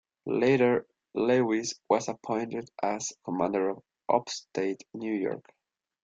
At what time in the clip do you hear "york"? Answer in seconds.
5.13-5.45